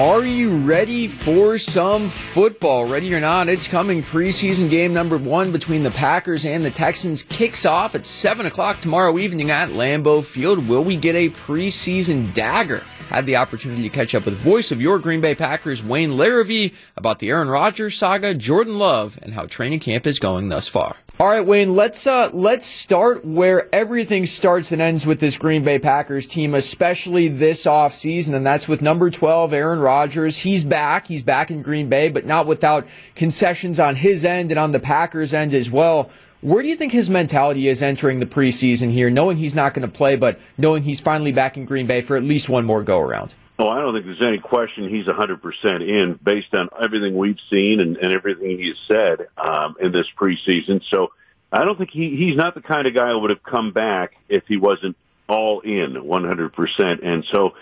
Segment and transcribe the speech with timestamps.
[0.00, 2.88] Are you ready for some football?
[2.88, 4.04] Ready or not, it's coming.
[4.04, 8.80] Preseason game number one between the Packers and the Texans kicks off at 7 o'clock
[8.80, 10.68] tomorrow evening at Lambeau Field.
[10.68, 12.84] Will we get a preseason dagger?
[13.08, 16.74] Had the opportunity to catch up with voice of your Green Bay Packers, Wayne Larrivee,
[16.96, 20.94] about the Aaron Rodgers saga, Jordan Love, and how training camp is going thus far.
[21.20, 25.64] All right, Wayne, let's uh, let's start where everything starts and ends with this Green
[25.64, 30.38] Bay Packers team, especially this offseason, and that's with number 12, Aaron Rodgers.
[30.38, 31.08] He's back.
[31.08, 34.78] He's back in Green Bay, but not without concessions on his end and on the
[34.78, 36.08] Packers end as well.
[36.40, 39.90] Where do you think his mentality is entering the preseason here, knowing he's not going
[39.90, 42.84] to play, but knowing he's finally back in Green Bay for at least one more
[42.84, 43.34] go around?
[43.60, 47.80] Oh, I don't think there's any question he's 100% in based on everything we've seen
[47.80, 50.80] and, and everything he has said um, in this preseason.
[50.90, 51.08] So
[51.50, 54.12] I don't think he, he's not the kind of guy who would have come back
[54.28, 54.96] if he wasn't
[55.28, 57.04] all in 100%.
[57.04, 57.54] And so,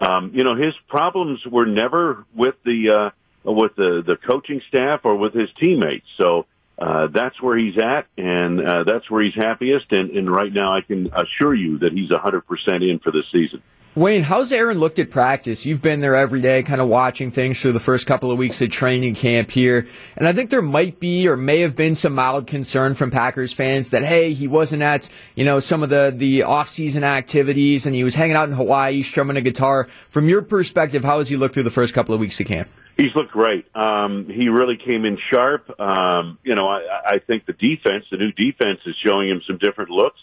[0.00, 3.10] um, you know, his problems were never with the, uh,
[3.44, 6.06] with the, the coaching staff or with his teammates.
[6.16, 9.92] So, uh, that's where he's at and, uh, that's where he's happiest.
[9.92, 12.42] And, and right now I can assure you that he's 100%
[12.90, 13.62] in for this season.
[13.96, 15.64] Wayne, how's Aaron looked at practice?
[15.64, 18.60] You've been there every day, kind of watching things through the first couple of weeks
[18.60, 19.86] of training camp here.
[20.16, 23.52] And I think there might be or may have been some mild concern from Packers
[23.52, 27.94] fans that, hey, he wasn't at, you know, some of the, the off-season activities and
[27.94, 29.86] he was hanging out in Hawaii strumming a guitar.
[30.08, 32.68] From your perspective, how has he looked through the first couple of weeks of camp?
[32.96, 33.64] He's looked great.
[33.76, 35.70] Um, he really came in sharp.
[35.80, 39.58] Um, you know, I, I think the defense, the new defense is showing him some
[39.58, 40.18] different looks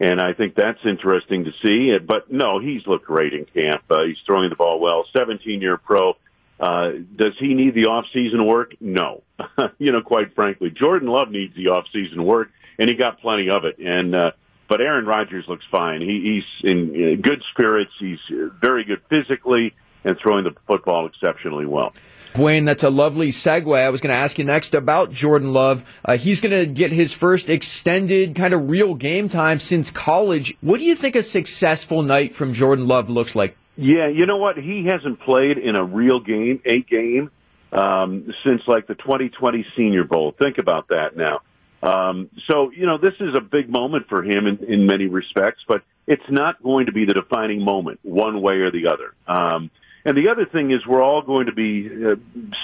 [0.00, 1.96] and I think that's interesting to see.
[1.98, 3.82] But no, he's looked great in camp.
[3.90, 5.04] Uh, he's throwing the ball well.
[5.12, 6.16] 17 year pro.
[6.60, 8.74] Uh, does he need the off season work?
[8.80, 9.22] No.
[9.78, 13.50] you know, quite frankly, Jordan Love needs the off season work, and he got plenty
[13.50, 13.78] of it.
[13.78, 14.32] And uh,
[14.68, 16.00] but Aaron Rodgers looks fine.
[16.00, 17.92] He, he's in uh, good spirits.
[17.98, 19.74] He's uh, very good physically
[20.08, 21.92] and throwing the football exceptionally well.
[22.36, 23.76] Wayne, that's a lovely segue.
[23.76, 26.00] I was going to ask you next about Jordan Love.
[26.04, 30.54] Uh, he's going to get his first extended kind of real game time since college.
[30.60, 33.56] What do you think a successful night from Jordan Love looks like?
[33.76, 34.56] Yeah, you know what?
[34.56, 37.30] He hasn't played in a real game, a game,
[37.72, 40.34] um, since like the 2020 Senior Bowl.
[40.36, 41.40] Think about that now.
[41.82, 45.62] Um, so, you know, this is a big moment for him in, in many respects,
[45.66, 49.14] but it's not going to be the defining moment one way or the other.
[49.26, 49.70] Um,
[50.08, 52.16] and the other thing is we're all going to be uh,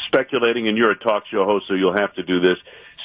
[0.07, 2.57] speculating, and you're a talk show host, so you'll have to do this,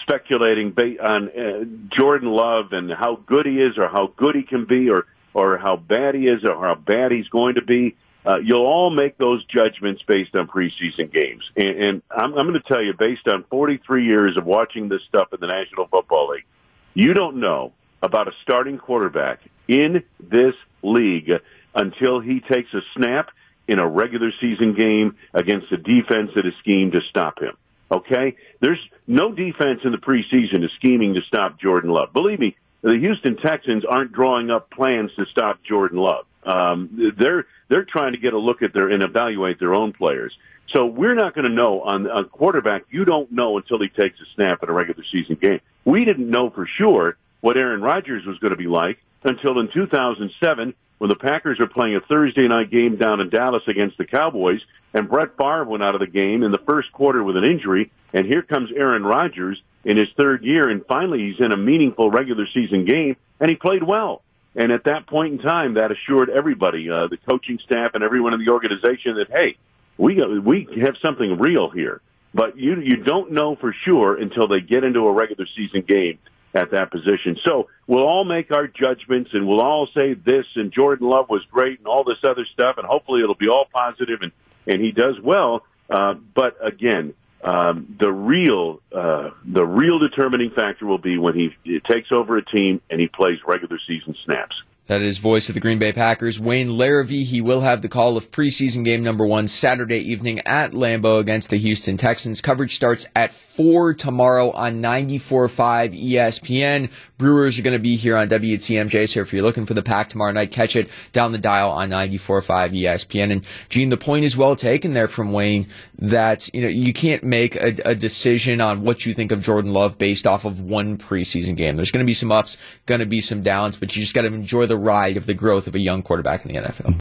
[0.03, 4.43] speculating ba- on uh, Jordan Love and how good he is or how good he
[4.43, 7.97] can be or, or how bad he is or how bad he's going to be.
[8.25, 11.43] Uh, you'll all make those judgments based on preseason games.
[11.57, 15.01] And, and I'm, I'm going to tell you, based on 43 years of watching this
[15.09, 16.45] stuff in the National Football League,
[16.93, 21.29] you don't know about a starting quarterback in this league
[21.75, 23.31] until he takes a snap
[23.69, 27.55] in a regular season game against a defense that is schemed to stop him.
[27.91, 28.35] Okay?
[28.59, 32.11] There's no defense in the preseason is scheming to stop Jordan Love.
[32.11, 36.25] Believe me, the Houston Texans aren't drawing up plans to stop Jordan Love.
[36.43, 40.35] Um, they're they're trying to get a look at their and evaluate their own players.
[40.69, 42.85] So we're not going to know on a quarterback.
[42.89, 45.59] You don't know until he takes a snap in a regular season game.
[45.85, 49.69] We didn't know for sure what Aaron Rodgers was going to be like until in
[49.71, 54.05] 2007 when the Packers were playing a Thursday night game down in Dallas against the
[54.05, 54.61] Cowboys,
[54.93, 57.91] and Brett Favre went out of the game in the first quarter with an injury,
[58.13, 62.11] and here comes Aaron Rodgers in his third year, and finally he's in a meaningful
[62.11, 64.21] regular season game, and he played well.
[64.55, 68.33] And at that point in time, that assured everybody, uh, the coaching staff and everyone
[68.33, 69.57] in the organization, that hey,
[69.97, 72.01] we we have something real here.
[72.33, 76.19] But you you don't know for sure until they get into a regular season game
[76.53, 77.37] at that position.
[77.43, 81.43] So we'll all make our judgments and we'll all say this and Jordan Love was
[81.51, 84.31] great and all this other stuff and hopefully it'll be all positive and,
[84.65, 85.65] and he does well.
[85.89, 91.79] Uh, but again, um, the real, uh, the real determining factor will be when he
[91.81, 94.61] takes over a team and he plays regular season snaps.
[94.89, 97.23] That is voice of the Green Bay Packers, Wayne Larrivee.
[97.23, 101.51] He will have the call of preseason game number one Saturday evening at Lambeau against
[101.51, 102.41] the Houston Texans.
[102.41, 106.89] Coverage starts at 4 tomorrow on 94.5 ESPN.
[107.19, 110.07] Brewers are going to be here on WTMJ, so if you're looking for the pack
[110.07, 113.31] tomorrow night, catch it down the dial on 94.5 ESPN.
[113.31, 115.67] And Gene, the point is well taken there from Wayne
[115.97, 119.73] that, you know, you can't make a, a decision on what you think of Jordan
[119.73, 121.75] Love based off of one preseason game.
[121.75, 124.21] There's going to be some ups, going to be some downs, but you just got
[124.21, 126.97] to enjoy the ride of the growth of a young quarterback in the NFL.